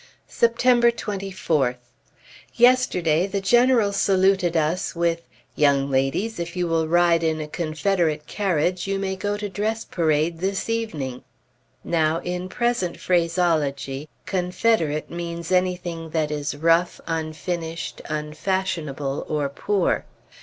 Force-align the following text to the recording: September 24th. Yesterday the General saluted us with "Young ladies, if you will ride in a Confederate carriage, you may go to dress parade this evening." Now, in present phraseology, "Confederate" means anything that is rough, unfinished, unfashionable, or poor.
September 0.27 0.89
24th. 0.89 1.75
Yesterday 2.55 3.27
the 3.27 3.39
General 3.39 3.93
saluted 3.93 4.57
us 4.57 4.95
with 4.95 5.21
"Young 5.55 5.91
ladies, 5.91 6.39
if 6.39 6.55
you 6.55 6.67
will 6.67 6.87
ride 6.87 7.21
in 7.21 7.39
a 7.39 7.47
Confederate 7.47 8.25
carriage, 8.25 8.87
you 8.87 8.97
may 8.97 9.15
go 9.15 9.37
to 9.37 9.47
dress 9.47 9.85
parade 9.85 10.39
this 10.39 10.67
evening." 10.71 11.23
Now, 11.83 12.17
in 12.21 12.49
present 12.49 12.99
phraseology, 12.99 14.09
"Confederate" 14.25 15.11
means 15.11 15.51
anything 15.51 16.09
that 16.09 16.31
is 16.31 16.57
rough, 16.57 16.99
unfinished, 17.05 18.01
unfashionable, 18.09 19.23
or 19.29 19.49
poor. 19.49 20.05